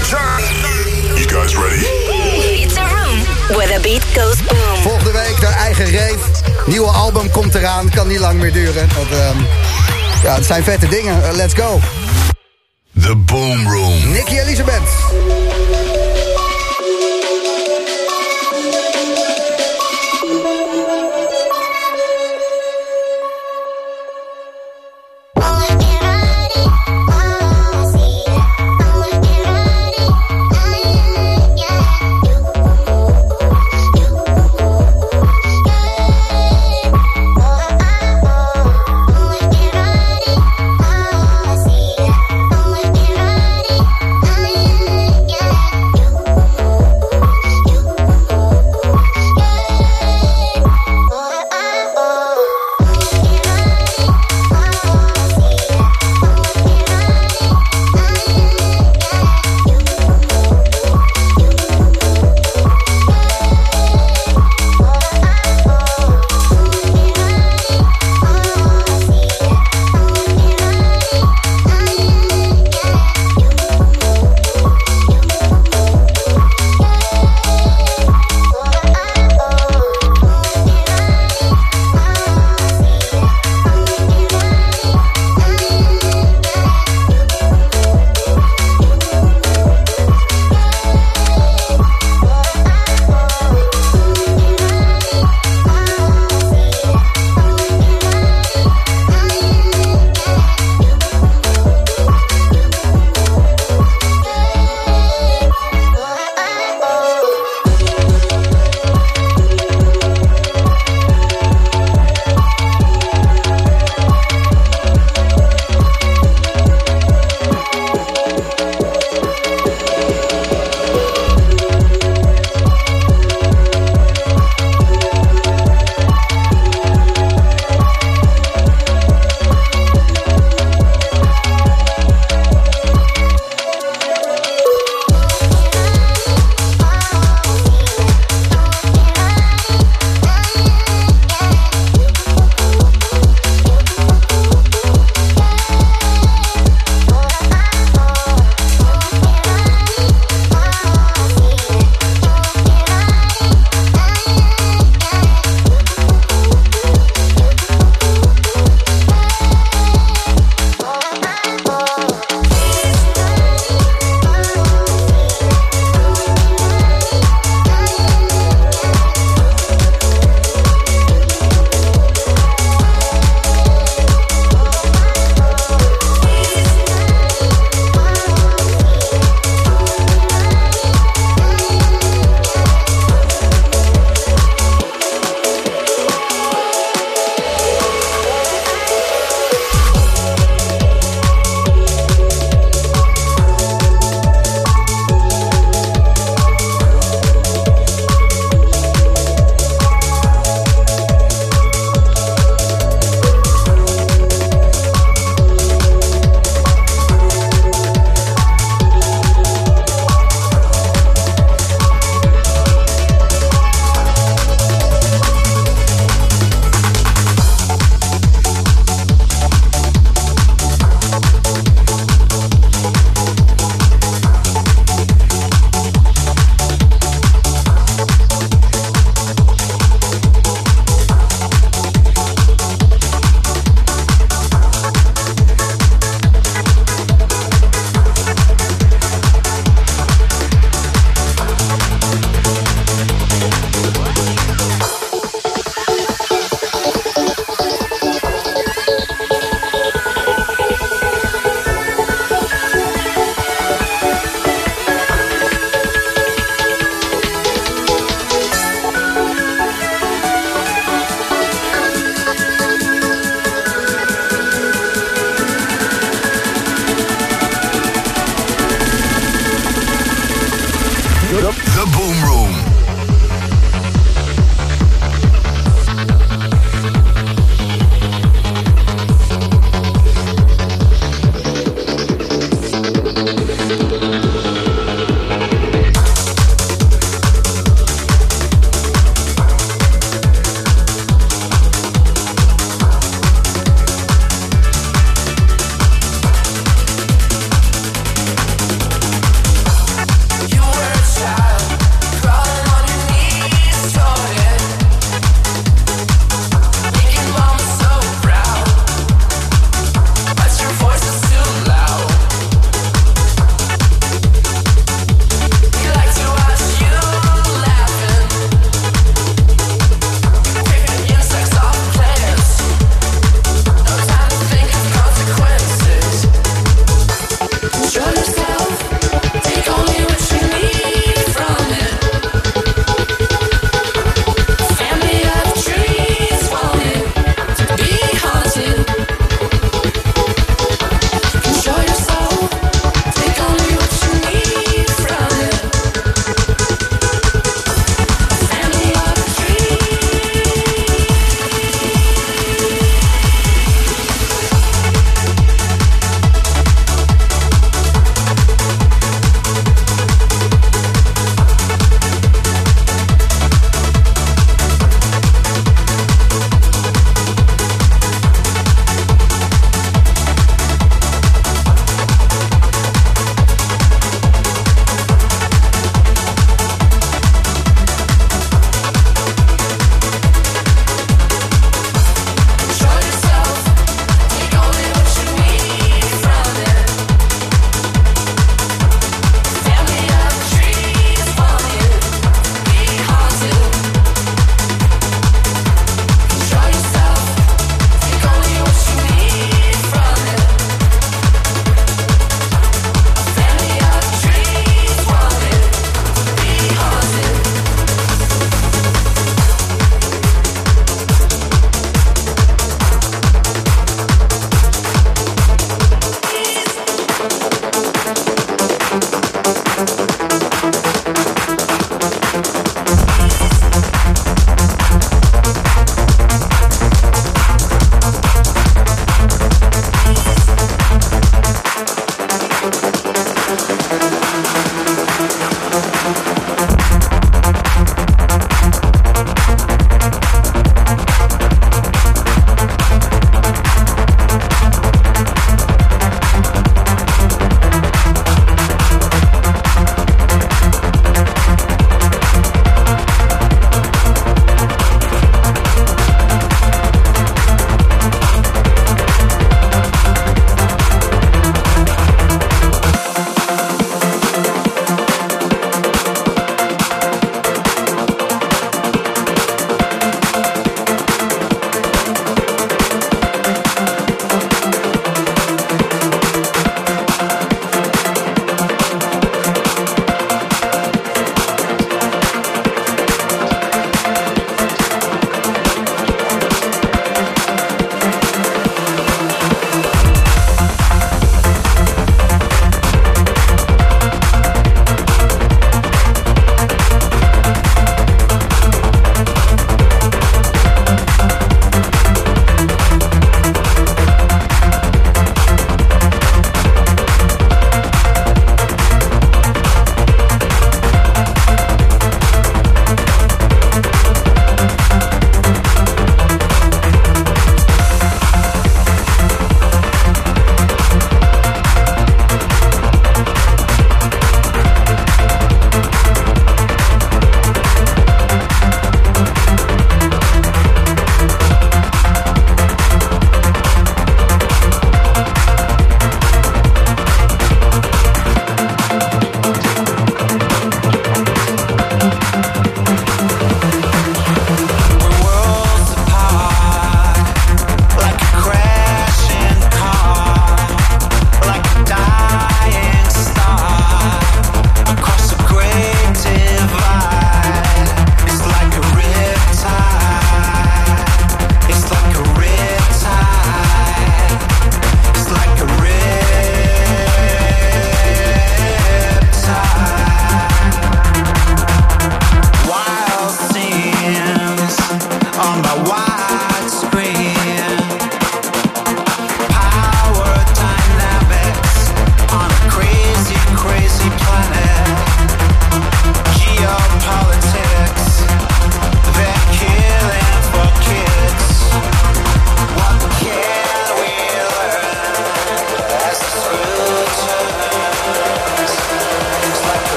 You 0.00 1.26
guys 1.26 1.54
ready? 1.56 1.84
It's 2.62 2.76
a 2.76 2.84
room 2.84 3.18
where 3.56 3.68
the 3.68 3.80
beat 3.82 4.02
goes 4.14 4.42
boom. 4.42 4.76
Volgende 4.82 5.12
week 5.12 5.40
de 5.40 5.46
eigen 5.46 5.84
rave. 5.84 6.18
Nieuwe 6.66 6.88
album 6.88 7.30
komt 7.30 7.54
eraan. 7.54 7.90
Kan 7.90 8.08
niet 8.08 8.18
lang 8.18 8.40
meer 8.40 8.52
duren. 8.52 8.88
Ehm, 9.10 9.38
ja, 10.22 10.34
het 10.34 10.46
zijn 10.46 10.64
vette 10.64 10.88
dingen. 10.88 11.24
Eh, 11.24 11.32
let's 11.32 11.54
go. 11.54 11.80
The 13.00 13.16
Boom 13.16 13.68
Room. 13.68 14.12
Nicky 14.12 14.38
Elisabeth. 14.38 14.88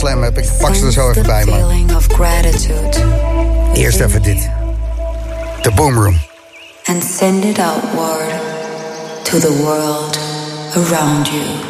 Slam 0.00 0.22
heb 0.22 0.38
ik. 0.38 0.48
Pak 0.60 0.74
ze 0.74 0.86
er 0.86 0.92
zo 0.92 1.10
even 1.10 1.22
bij 1.26 1.44
me. 1.44 1.84
Eerst 3.74 4.00
even 4.00 4.22
dit. 4.22 4.50
De 5.62 5.70
Boomroom. 5.74 6.20
And 6.84 7.04
send 7.04 7.44
it 7.44 7.58
outward 7.58 8.32
to 9.22 9.38
the 9.38 9.52
world 9.62 10.18
around 10.74 11.28
you. 11.28 11.69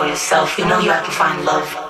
for 0.00 0.06
yourself. 0.06 0.56
You 0.56 0.64
know 0.64 0.78
you 0.78 0.90
have 0.90 1.04
to 1.04 1.10
find 1.10 1.44
love. 1.44 1.89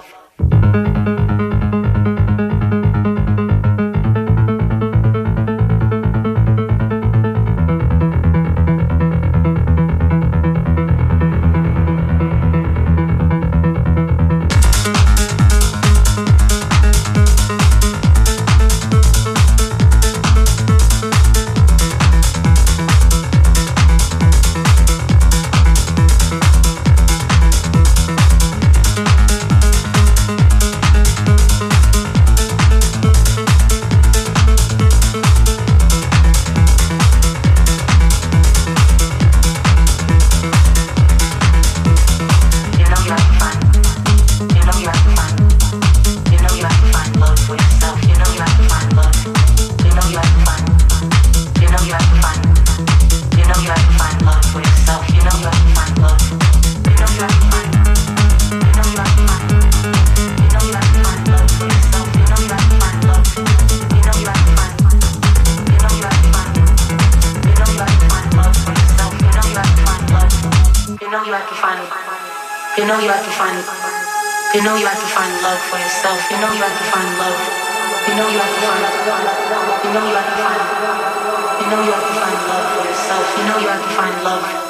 You 74.52 74.62
know 74.64 74.74
you 74.74 74.84
have 74.84 74.98
to 74.98 75.06
find 75.06 75.30
love 75.44 75.60
for 75.70 75.78
yourself. 75.78 76.28
You 76.28 76.36
know 76.40 76.52
you 76.52 76.60
have 76.60 76.76
to 76.76 76.84
find 76.90 77.06
love. 77.22 77.38
You 78.08 78.14
know 78.16 78.26
you 78.26 78.38
have 78.38 78.50
to 78.50 78.60
find 78.66 78.82
You 79.86 79.92
know 79.94 80.06
you 80.10 80.16
have 80.16 80.26
to 80.26 80.42
find 80.42 81.62
You 81.62 81.70
know 81.70 81.82
you 81.86 81.92
have 81.92 82.08
to 82.08 82.14
find 82.18 82.48
love 82.50 82.66
for 82.74 82.84
yourself. 82.84 83.38
You 83.38 83.44
know 83.46 83.58
you 83.58 83.68
have 83.68 83.82
to 83.82 83.94
find 83.94 84.24
love. 84.24 84.69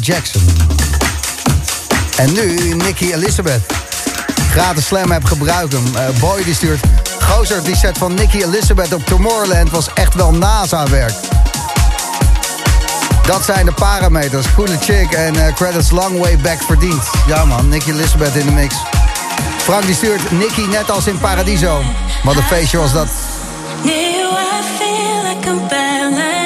Jackson. 0.00 0.42
En 2.16 2.32
nu 2.32 2.74
Nicky 2.74 3.12
Elizabeth. 3.12 3.60
Gratis 4.50 4.86
slam 4.86 5.10
heb 5.10 5.24
gebruikt 5.24 5.72
hem. 5.72 5.96
Eh, 5.96 6.20
Boy 6.20 6.44
die 6.44 6.54
stuurt... 6.54 6.80
Gozer, 7.20 7.62
die 7.62 7.76
set 7.76 7.98
van 7.98 8.14
Nicky 8.14 8.42
Elizabeth 8.42 8.94
op 8.94 9.06
Tomorrowland 9.06 9.70
was 9.70 9.86
echt 9.94 10.14
wel 10.14 10.32
NASA-werk. 10.32 11.12
Dat 13.26 13.44
zijn 13.44 13.66
de 13.66 13.72
parameters. 13.72 14.46
Coole 14.54 14.76
chick 14.80 15.12
en 15.12 15.46
eh, 15.46 15.54
credits 15.54 15.90
long 15.90 16.18
way 16.18 16.38
back 16.38 16.62
verdiend. 16.62 17.02
Ja 17.26 17.44
man, 17.44 17.68
Nicky 17.68 17.90
Elizabeth 17.90 18.34
in 18.34 18.46
de 18.46 18.52
mix. 18.52 18.74
Frank 19.58 19.86
die 19.86 19.94
stuurt 19.94 20.30
Nicky 20.30 20.66
net 20.70 20.90
als 20.90 21.06
in 21.06 21.18
Paradiso. 21.18 21.82
Wat 22.22 22.36
een 22.36 22.42
feestje 22.42 22.78
was 22.78 22.92
dat. 22.92 23.08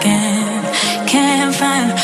again. 0.00 1.06
Can't 1.06 1.54
find 1.54 1.99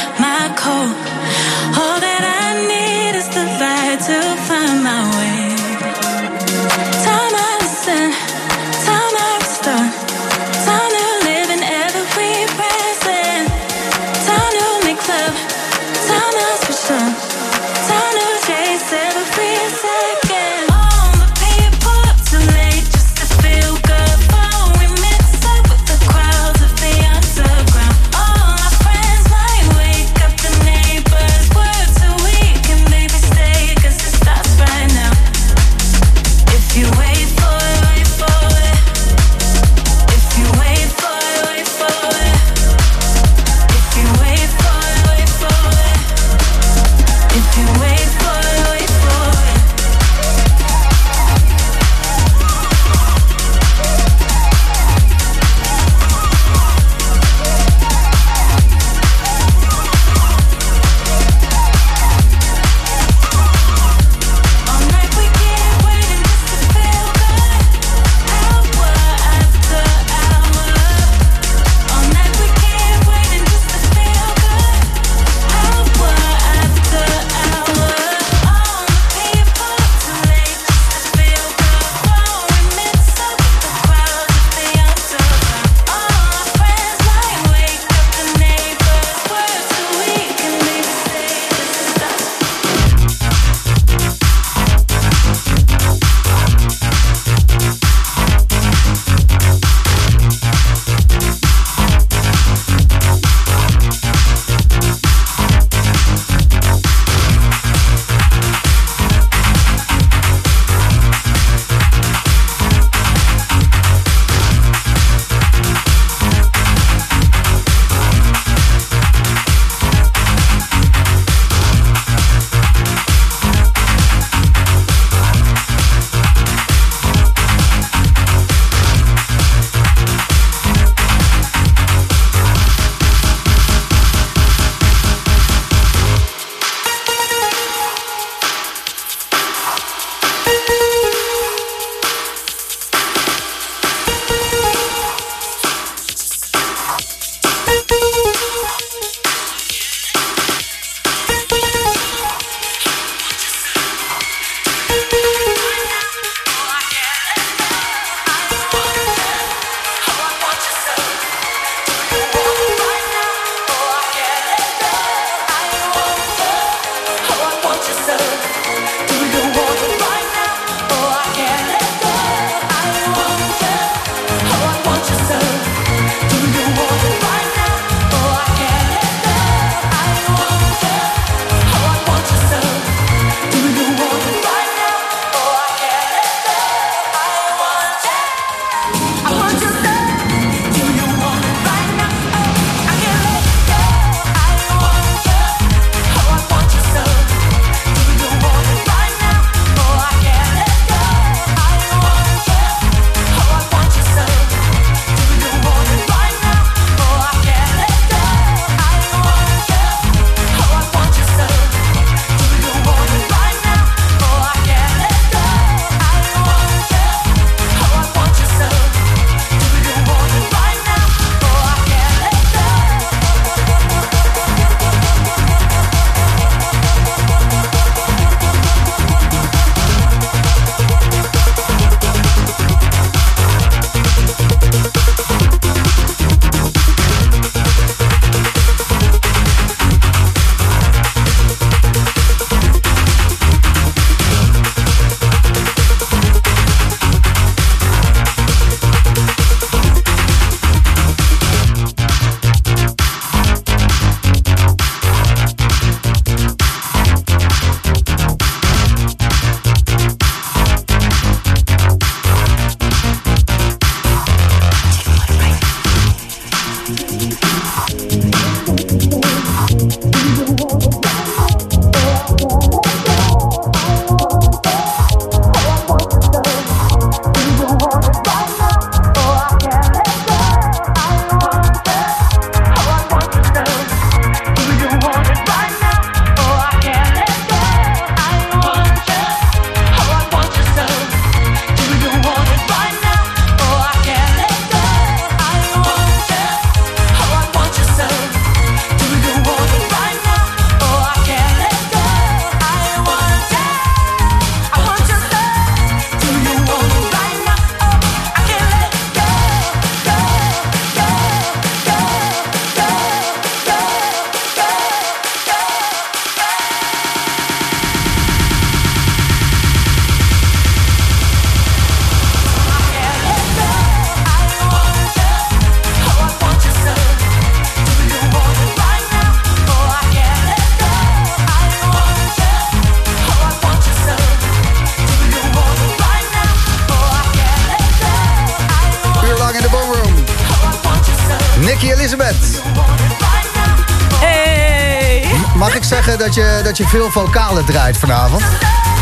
dat 346.77 346.91
je, 346.91 346.97
veel 346.99 347.11
vocalen 347.11 347.65
draait 347.65 347.97
vanavond. 347.97 348.43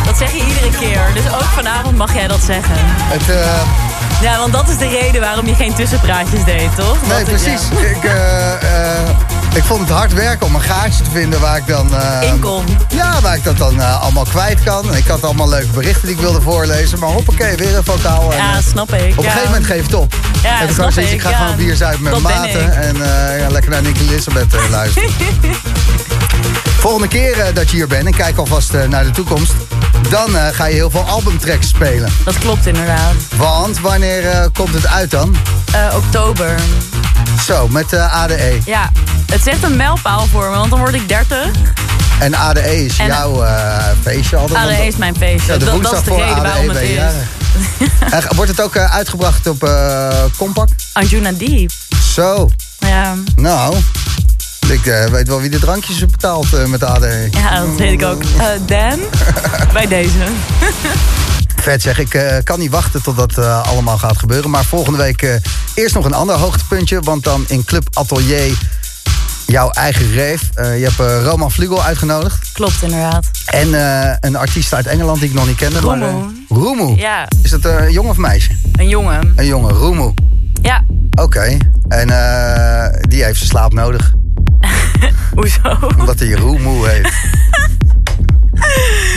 Dat 0.04 0.16
zeg 0.18 0.32
je 0.32 0.44
iedere 0.46 0.70
keer. 0.70 1.00
Dus 1.14 1.26
ook 1.26 1.42
vanavond 1.42 1.96
mag 1.96 2.14
jij 2.14 2.26
dat 2.26 2.40
zeggen. 2.44 2.74
Het, 2.78 3.30
eh, 3.30 3.62
Ja, 4.22 4.38
want 4.38 4.52
dat 4.52 4.68
is 4.68 4.78
de 4.78 4.88
reden 4.88 5.20
waarom 5.20 5.46
je 5.46 5.54
geen 5.54 5.74
tussenpraatjes 5.74 6.44
deed, 6.44 6.76
toch? 6.76 6.96
nee, 7.08 7.24
precies. 7.24 7.60
ja. 7.72 7.78
Ik, 7.78 8.04
eh, 8.04 8.52
eh, 8.52 9.08
ik 9.54 9.62
vond 9.62 9.80
het 9.80 9.90
hard 9.90 10.12
werken 10.12 10.46
om 10.46 10.54
een 10.54 10.60
gaatje 10.60 11.04
te 11.04 11.10
vinden 11.10 11.40
waar 11.40 11.56
ik 11.56 11.66
dan... 11.66 11.90
In 12.22 12.40
kon. 12.40 12.64
Ja, 12.88 13.20
waar 13.20 13.36
ik 13.36 13.44
dat 13.44 13.58
dan 13.58 13.80
allemaal 14.00 14.24
kwijt 14.24 14.62
kan. 14.62 14.94
Ik 14.96 15.06
had 15.06 15.24
allemaal 15.24 15.48
leuke 15.48 15.72
berichten 15.72 16.06
die 16.06 16.16
ik 16.16 16.20
wilde 16.22 16.40
voorlezen. 16.40 16.98
Maar 16.98 17.08
hoppakee, 17.08 17.56
weer 17.56 17.76
een 17.76 17.84
vocaal. 17.84 18.32
En, 18.32 18.36
Ja, 18.36 18.60
snap 18.60 18.92
ik. 18.92 19.10
op 19.10 19.16
een 19.18 19.22
ja. 19.22 19.30
gegeven 19.30 19.50
moment 19.50 19.66
geef 19.66 19.82
het 19.82 19.94
op. 19.94 20.14
Ja, 20.42 20.60
en 20.60 20.74
snap 20.74 20.90
ik 20.90 21.10
ik, 21.10 21.20
ga 21.20 21.30
ja. 21.30 21.36
gewoon 21.36 21.56
bier 21.56 21.76
zuipen 21.76 22.02
met 22.02 22.18
maten. 22.18 22.72
En 22.82 22.96
ja, 23.38 23.48
lekker 23.50 23.70
naar 23.70 23.82
Nicky 23.82 24.02
Elizabeth 24.02 24.54
eh, 24.54 24.70
luisteren. 24.70 25.10
Volgende 26.84 27.08
keer 27.08 27.38
eh, 27.38 27.54
dat 27.54 27.70
je 27.70 27.76
hier 27.76 27.86
bent 27.86 28.06
en 28.06 28.14
kijk 28.14 28.36
alvast 28.36 28.74
eh, 28.74 28.88
naar 28.88 29.04
de 29.04 29.10
toekomst. 29.10 29.52
Dan 30.10 30.36
eh, 30.36 30.46
ga 30.52 30.66
je 30.66 30.74
heel 30.74 30.90
veel 30.90 31.00
albumtracks 31.00 31.68
spelen. 31.68 32.12
Dat 32.24 32.38
klopt 32.38 32.66
inderdaad. 32.66 33.14
Want 33.36 33.80
wanneer 33.80 34.48
komt 34.52 34.74
het 34.74 34.86
uit 34.86 35.10
dan? 35.10 35.36
Oktober. 35.94 36.54
Zo, 37.44 37.68
met 37.68 37.92
ADE. 37.92 38.58
Ja, 38.64 38.90
het 39.26 39.46
echt 39.46 39.62
een 39.62 39.76
mijlpaal 39.76 40.26
voor 40.26 40.50
me, 40.50 40.56
want 40.56 40.70
dan 40.70 40.78
word 40.78 40.94
ik 40.94 41.08
30. 41.08 41.48
En 42.18 42.34
ADE 42.34 42.84
is 42.84 42.98
En- 42.98 43.06
jouw 43.06 43.44
feestje 44.02 44.36
altijd. 44.36 44.58
ADE 44.58 44.86
is 44.86 44.96
mijn 44.96 45.16
feestje. 45.16 45.52
Ja, 45.52 45.58
de 45.58 45.64
dat, 45.64 45.82
dat 45.82 45.92
is 45.92 45.98
de 45.98 46.04
voor 46.04 46.18
reden 46.18 46.34
ADE 46.34 46.42
waarom 46.42 46.68
het 46.68 46.80
is. 46.80 48.36
wordt 48.36 48.50
het 48.50 48.60
ook 48.60 48.76
uitgebracht 48.76 49.46
op 49.46 49.70
Compact? 50.36 50.72
Anjuna 50.92 51.32
Deep. 51.32 51.70
Zo, 52.14 52.50
Ja, 52.78 53.14
nou. 53.36 53.76
Ik 54.68 54.86
eh, 54.86 55.04
weet 55.04 55.28
wel 55.28 55.40
wie 55.40 55.50
de 55.50 55.58
drankjes 55.58 56.06
betaalt 56.06 56.52
eh, 56.52 56.64
met 56.64 56.82
ADE. 56.84 57.28
ja, 57.30 57.60
dat 57.60 57.76
weet 57.76 57.92
ik 57.92 58.06
ook. 58.06 58.22
Eh, 58.22 58.46
Dan, 58.66 58.98
bij 59.72 59.86
deze. 59.86 60.18
Vet 61.56 61.82
zeg, 61.82 61.98
ik 61.98 62.40
kan 62.44 62.58
niet 62.58 62.70
wachten 62.70 63.02
tot 63.02 63.16
dat 63.16 63.38
allemaal 63.38 63.98
gaat 63.98 64.18
gebeuren. 64.18 64.50
Maar 64.50 64.64
volgende 64.64 64.98
week 64.98 65.40
eerst 65.74 65.94
nog 65.94 66.04
een 66.04 66.12
ander 66.14 66.36
hoogtepuntje. 66.36 67.00
Want 67.00 67.24
dan 67.24 67.44
in 67.48 67.64
Club 67.64 67.86
Atelier 67.92 68.58
jouw 69.46 69.70
eigen 69.70 70.10
reef. 70.12 70.50
Je 70.54 70.90
hebt 70.96 71.24
Roman 71.24 71.50
Vlugel 71.50 71.82
uitgenodigd. 71.82 72.52
Klopt 72.52 72.82
inderdaad. 72.82 73.26
En 73.44 73.72
een 74.20 74.36
artiest 74.36 74.74
uit 74.74 74.86
Engeland 74.86 75.20
die 75.20 75.28
ik 75.28 75.34
nog 75.34 75.46
niet 75.46 75.56
kende. 75.56 75.80
maar, 75.80 75.98
Roemoe. 75.98 76.32
Roemoe. 76.48 76.96
Ja, 76.96 77.28
Is 77.42 77.50
dat 77.50 77.64
een 77.64 77.92
jongen 77.92 78.10
of 78.10 78.16
meisje? 78.16 78.50
een 78.72 78.88
jongen. 78.88 79.32
Een 79.36 79.46
jongen, 79.46 79.70
Roemoe. 79.74 80.14
Ja, 80.62 80.84
Oké. 81.20 81.56
En 81.88 82.06
die 83.00 83.24
heeft 83.24 83.36
zijn 83.38 83.48
slaap 83.48 83.72
nodig. 83.72 84.12
hoezo? 85.34 85.86
Omdat 85.98 86.18
hij 86.18 86.30
Roemoe 86.32 86.88
heet. 86.88 87.12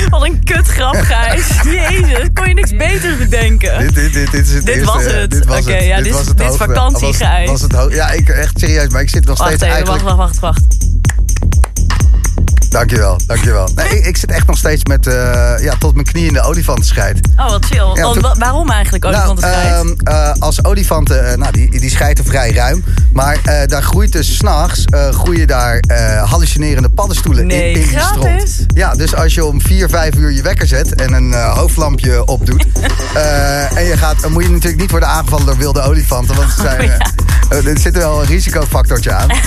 Wat 0.09 0.23
een 0.23 0.43
kutgrap, 0.43 0.95
Gijs. 0.95 1.47
Jezus, 1.63 2.27
kon 2.33 2.47
je 2.47 2.53
niks 2.53 2.75
beters 2.75 3.17
bedenken? 3.17 3.79
dit, 3.79 3.95
dit, 3.95 4.13
dit, 4.13 4.31
dit 4.31 4.47
is 4.47 4.53
het 4.53 4.65
Dit 4.65 4.75
eerste, 4.75 4.93
was 4.93 5.03
het. 5.05 5.31
Dit 5.31 5.45
Oké, 5.45 5.71
het. 5.71 5.83
ja, 5.83 5.95
dit 5.95 6.03
dit 6.03 6.13
was 6.13 6.21
is- 6.21 6.27
het 6.27 6.37
dit 6.37 6.49
is 6.51 6.55
vakantie, 6.57 7.07
was, 7.07 7.17
Gijs. 7.17 7.49
was 7.49 7.61
het 7.61 7.93
Ja, 7.93 8.11
ik 8.11 8.29
echt 8.29 8.59
serieus. 8.59 8.87
Maar 8.89 9.01
ik 9.01 9.09
zit 9.09 9.25
nog 9.25 9.37
Wacht 9.37 9.49
steeds 9.49 9.63
even, 9.63 9.75
eigenlijk... 9.75 10.03
wacht, 10.05 10.17
wacht, 10.17 10.39
wacht, 10.39 10.59
wacht. 10.59 10.85
Dankjewel, 12.78 13.19
dankjewel. 13.28 13.69
Nee, 13.75 13.89
ik, 13.89 14.05
ik 14.05 14.17
zit 14.17 14.32
echt 14.32 14.47
nog 14.47 14.57
steeds 14.57 14.84
met, 14.84 15.07
eh, 15.07 15.53
ja, 15.59 15.73
tot 15.80 15.93
mijn 15.93 16.05
knie 16.05 16.25
in 16.28 16.34
de 16.34 16.41
olifantenscheid. 16.41 17.19
Oh, 17.38 17.49
wat 17.49 17.65
chill. 17.65 17.91
Ja, 17.93 18.11
toen- 18.11 18.36
waarom 18.39 18.69
eigenlijk 18.71 19.05
olifantenscheid? 19.05 19.84
Nou, 19.84 19.95
eh, 20.03 20.32
als 20.39 20.63
olifanten, 20.63 21.32
eh, 21.32 21.38
nou, 21.38 21.51
die, 21.51 21.80
die 21.80 21.89
scheiden 21.89 22.25
vrij 22.25 22.51
ruim. 22.51 22.84
Maar 23.13 23.38
daar 23.65 23.84
groeit 23.84 24.11
dus 24.11 24.36
s'nachts 24.38 24.86
uh, 24.93 25.09
groeien 25.09 25.47
daar 25.47 25.84
hallucinerende 26.25 26.89
paddenstoelen 26.89 27.47
Nee, 27.47 27.71
in, 27.71 27.88
gratis? 27.88 28.07
stront. 28.07 28.65
Ja, 28.73 28.93
dus 28.95 29.15
als 29.15 29.34
je 29.34 29.45
om 29.45 29.61
4, 29.61 29.89
5 29.89 30.15
uur 30.15 30.32
je 30.32 30.41
wekker 30.41 30.67
zet 30.67 30.95
en 30.95 31.13
een 31.13 31.34
hoofdlampje 31.34 32.25
opdoet. 32.25 32.65
en 33.78 33.84
je 33.84 33.93
gaat, 33.97 34.21
dan 34.21 34.32
moet 34.32 34.43
je 34.43 34.49
natuurlijk 34.49 34.82
niet 34.82 34.91
worden 34.91 35.09
aangevallen 35.09 35.45
door 35.45 35.57
wilde 35.57 35.82
olifanten. 35.82 36.36
Want 36.36 36.51
ze 36.51 36.61
zijn, 36.61 36.80
Oh, 36.80 36.86
ja. 36.86 36.97
eh, 37.49 37.65
er 37.67 37.80
zit 37.80 37.93
er 37.95 37.99
wel 38.01 38.21
een 38.21 38.28
risicofactortje 38.28 39.11
aan. 39.13 39.30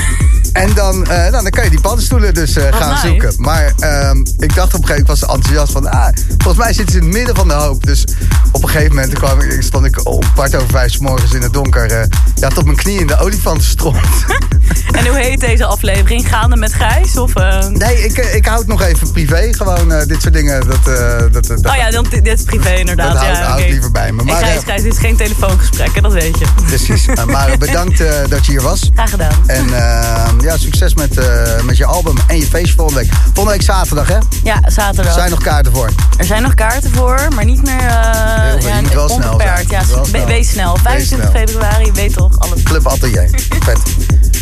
En 0.52 0.74
dan, 0.74 1.06
eh, 1.06 1.18
nou, 1.18 1.30
dan 1.30 1.50
kan 1.50 1.64
je 1.64 1.70
die 1.70 1.80
paddenstoelen 1.80 2.34
dus 2.34 2.56
eh, 2.56 2.76
gaan 2.76 2.88
nice. 2.88 3.06
zoeken. 3.06 3.34
Maar 3.36 3.72
ehm, 3.78 4.18
ik 4.36 4.54
dacht 4.54 4.74
op 4.74 4.80
een 4.80 4.86
gegeven 4.86 4.86
moment, 4.86 4.98
ik 4.98 5.06
was 5.06 5.22
enthousiast 5.22 5.72
van... 5.72 5.90
Ah, 5.90 6.08
volgens 6.38 6.64
mij 6.64 6.72
zitten 6.72 6.94
ze 6.94 7.00
in 7.00 7.06
het 7.06 7.16
midden 7.16 7.34
van 7.34 7.48
de 7.48 7.54
hoop. 7.54 7.86
Dus 7.86 8.04
op 8.52 8.62
een 8.62 8.68
gegeven 8.68 8.94
moment 8.94 9.12
kwam 9.12 9.40
ik, 9.40 9.62
stond 9.62 9.84
ik 9.84 10.08
om 10.08 10.20
kwart 10.32 10.54
over 10.54 10.68
vijf 10.68 10.92
's 10.92 10.98
morgens 10.98 11.32
in 11.32 11.42
het 11.42 11.52
donker... 11.52 11.90
eh, 11.90 12.06
ja, 12.34 12.48
tot 12.48 12.64
mijn 12.64 12.76
knie 12.76 12.98
in 13.00 13.06
de 13.06 13.18
olifantenstront. 13.18 13.96
En 14.92 15.06
hoe 15.06 15.16
heet 15.18 15.40
deze 15.40 15.64
aflevering? 15.64 16.28
Gaande 16.28 16.56
met 16.56 16.72
Gijs? 16.74 17.16
Of, 17.16 17.34
eh, 17.34 17.66
nee, 17.66 18.02
ik, 18.04 18.18
eh, 18.18 18.34
ik 18.34 18.46
hou 18.46 18.58
het 18.58 18.66
nog 18.66 18.82
even 18.82 19.12
privé. 19.12 19.48
Gewoon 19.52 19.92
eh, 19.92 20.06
dit 20.06 20.22
soort 20.22 20.34
dingen, 20.34 20.66
dat... 20.68 20.84
dat, 21.32 21.46
dat 21.46 21.66
Oh 21.66 21.74
ja, 21.76 21.90
dan, 21.90 22.06
dit 22.10 22.26
is 22.38 22.42
privé 22.42 22.74
inderdaad. 22.74 23.12
Dat 23.12 23.22
houdt- 23.22 23.38
ja, 23.38 23.44
houdt 23.44 23.68
liever 23.68 23.90
bij 23.90 24.12
me. 24.12 24.20
En 24.20 24.26
Maar, 24.26 24.36
Gijs, 24.36 24.64
Gijs, 24.64 24.82
dit 24.82 24.92
is 24.92 24.98
geen 24.98 25.16
telefoongesprek, 25.16 25.94
hè, 25.94 26.00
dat 26.00 26.12
weet 26.12 26.38
je. 26.38 26.44
Precies. 26.66 27.06
Maar 27.26 27.58
bedankt 27.58 27.98
dat 28.28 28.46
je 28.46 28.52
hier 28.52 28.62
was. 28.62 28.90
Graag 28.94 29.10
gedaan. 29.10 29.32
En 29.46 29.64
eh, 29.74 30.28
ja, 30.40 30.56
succes 30.56 30.94
met, 30.94 31.20
met 31.64 31.76
je 31.76 31.84
album 31.84 32.14
en 32.26 32.36
je 32.38 32.46
feestje 32.46 32.74
volgende 32.74 33.00
week. 33.00 33.12
Volgende 33.24 33.50
week 33.50 33.62
zaterdag, 33.62 34.08
hè? 34.08 34.18
Ja, 34.42 34.60
zaterdag. 34.66 35.06
Er 35.06 35.18
zijn 35.18 35.30
nog 35.30 35.42
kaarten 35.42 35.72
voor. 35.72 35.90
Er 36.18 36.24
zijn 36.24 36.42
nog 36.42 36.54
kaarten 36.54 36.90
voor, 36.94 37.28
maar 37.34 37.44
niet 37.44 37.62
meer 37.62 37.80
uh. 37.80 38.76
Je 38.76 38.80
moet 38.82 38.92
wel 38.92 39.08
snel. 39.08 39.40
Ja, 39.40 39.56
Wel 39.88 40.04
snel. 40.04 40.26
wees 40.26 40.50
snel. 40.50 40.76
25 40.82 41.28
snel. 41.28 41.40
februari, 41.46 41.92
weet 41.92 42.12
toch, 42.14 42.38
alles. 42.38 42.62
Club 42.62 42.86
Atelier. 42.86 43.30
Vet. 43.64 43.78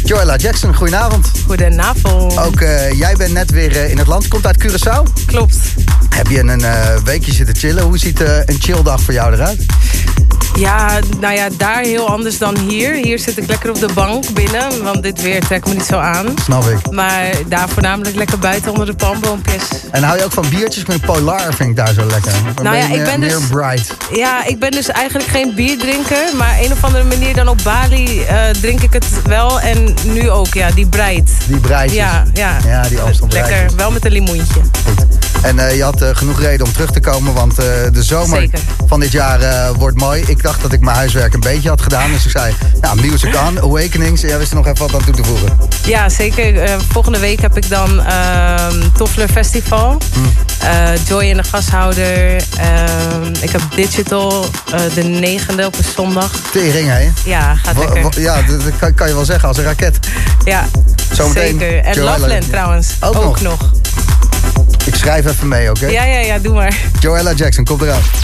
Joella 0.09 0.36
Jackson, 0.36 0.74
goedenavond. 0.74 1.30
Goedenavond. 1.46 2.38
Ook 2.38 2.61
eh, 2.61 2.92
jij 2.92 3.16
bent 3.16 3.32
net 3.32 3.50
weer 3.50 3.76
eh, 3.76 3.90
in 3.90 3.98
het 3.98 4.06
land. 4.06 4.28
Komt 4.28 4.46
uit 4.46 4.64
Curaçao. 4.64 5.24
Klopt. 5.26 5.56
Heb 6.14 6.26
je 6.26 6.38
een 6.38 6.61
eh, 6.64 6.96
weekje 7.04 7.32
zitten 7.32 7.56
chillen? 7.56 7.82
Hoe 7.84 7.98
ziet 7.98 8.20
eh, 8.20 8.36
een 8.44 8.56
chilldag 8.61 9.00
voor 9.00 9.14
jou 9.14 9.32
eruit? 9.32 9.66
Ja, 10.59 10.98
nou 11.20 11.34
ja, 11.34 11.48
daar 11.56 11.80
heel 11.80 12.09
anders 12.09 12.38
dan 12.38 12.59
hier. 12.59 12.92
Hier 12.94 13.18
zit 13.18 13.38
ik 13.38 13.46
lekker 13.46 13.70
op 13.70 13.78
de 13.80 13.88
bank 13.94 14.32
binnen, 14.32 14.82
want 14.82 15.02
dit 15.02 15.22
weer 15.22 15.40
trekt 15.40 15.66
me 15.68 15.74
niet 15.74 15.84
zo 15.84 15.96
aan. 15.98 16.26
Snap 16.44 16.64
ik. 16.68 16.90
Maar 16.90 17.30
daar 17.48 17.68
voornamelijk 17.68 18.16
lekker 18.16 18.38
buiten 18.38 18.70
onder 18.70 18.86
de 18.86 18.94
palmboompjes. 18.94 19.62
En 19.90 20.02
hou 20.02 20.18
je 20.18 20.24
ook 20.24 20.32
van 20.32 20.48
biertjes? 20.50 20.84
Met 20.86 21.00
Polar 21.00 21.54
vind 21.54 21.70
ik 21.70 21.76
daar 21.76 21.92
zo 21.92 22.06
lekker. 22.06 22.32
Dan 22.54 22.64
Nou 22.64 22.76
ja, 22.76 22.82
ik 22.82 22.88
meer- 22.90 23.04
ben 23.04 23.20
dus- 23.20 23.46
bright. 23.50 23.94
Ja, 24.12 24.46
ik 24.46 24.59
ben 24.59 24.70
dus 24.70 24.88
eigenlijk 24.88 25.28
geen 25.28 25.54
bierdrinker, 25.54 26.36
maar 26.36 26.59
een 26.61 26.72
of 26.72 26.84
andere 26.84 27.04
manier 27.04 27.34
dan 27.34 27.48
op 27.48 27.59
Bali 27.64 28.22
eh, 28.22 28.50
drink 28.61 28.80
ik 28.80 28.92
het 28.92 29.06
wel. 29.24 29.61
En 29.61 29.94
nu 30.04 30.30
ook, 30.30 30.54
ja, 30.54 30.70
die 30.70 30.86
breit. 30.86 31.30
Die 31.46 31.61
breitjes. 31.61 31.98
Ja, 31.98 32.24
ja. 32.34 32.56
Ja, 32.66 32.82
die 32.88 33.00
Amstel 33.00 33.28
Lekker, 33.30 33.66
wel 33.76 33.90
met 33.90 34.04
een 34.04 34.12
limoentje. 34.12 34.61
Goed. 34.86 35.06
En 35.42 35.76
je 35.76 35.82
had 35.82 35.97
eh, 36.03 36.09
genoeg 36.12 36.40
reden 36.40 36.66
om 36.66 36.72
terug 36.72 36.90
te 36.90 37.01
komen, 37.01 37.32
want 37.34 37.59
eh, 37.59 37.64
de 37.92 38.03
zomer 38.03 38.38
Zeker. 38.38 38.59
van 38.86 39.01
dit 39.01 39.12
jaar 39.12 39.40
eh, 39.40 39.70
wordt 39.76 39.96
mooi. 39.96 40.22
Ik 40.26 40.42
dacht 40.42 40.62
dat 40.62 40.72
ik 40.72 40.80
mijn 40.80 40.96
huiswerk 40.96 41.34
een 41.34 41.40
beetje 41.40 41.68
had 41.68 41.82
gedaan. 41.82 42.12
Dus 42.12 42.24
ik 42.24 42.30
zei, 42.30 42.55
nou, 42.80 43.01
Music 43.01 43.34
On, 43.46 43.59
Awakenings. 43.61 44.20
Jij 44.20 44.38
wist 44.38 44.51
er 44.51 44.57
nog 44.57 44.66
even 44.66 44.78
wat 44.78 44.94
aan 44.94 45.05
toe 45.05 45.14
te 45.14 45.24
voegen. 45.24 45.59
Ja, 45.86 46.09
zeker. 46.09 46.70
Volgende 46.92 47.18
week 47.18 47.40
heb 47.40 47.57
ik 47.57 47.68
dan 47.68 48.01
ehm 48.05 48.80
Toffler 48.96 49.28
Festival. 49.28 49.99
Eh, 50.59 50.88
Joy 51.07 51.24
in 51.24 51.36
de 51.36 51.42
gashouder. 51.44 52.36
Ehm, 52.59 53.34
ik 53.40 53.51
heb 53.51 53.61
Digital 53.74 54.46
de 54.94 55.03
negende 55.03 55.66
op 55.66 55.78
een 55.78 55.84
zondag. 55.96 56.30
Tering, 56.53 56.88
hè? 56.88 57.11
Ja, 57.24 57.55
gaat 57.55 57.76
lekker. 57.78 58.20
Ja, 58.20 58.42
dat 58.42 58.61
kan, 58.78 58.94
kan 58.94 59.09
je 59.09 59.14
wel 59.14 59.24
zeggen 59.24 59.49
als 59.49 59.57
een 59.57 59.64
raket. 59.64 59.99
Ja, 60.44 60.64
Zometeen 61.12 61.59
zeker. 61.59 61.84
En 61.84 61.94
Joella- 61.94 62.18
Loveland 62.18 62.49
trouwens. 62.51 62.88
Ook 63.01 63.14
nog? 63.14 63.40
nog. 63.40 63.70
Ik 64.89 64.95
schrijf 64.95 65.26
even 65.26 65.49
mee, 65.49 65.70
oké? 65.70 65.86
Ja, 65.86 66.05
ja, 66.05 66.18
ja, 66.18 66.39
doe 66.39 66.55
maar. 66.55 66.80
Joella 67.01 67.32
Jackson, 67.32 67.64
komt 67.64 67.82
eraan. 67.82 68.01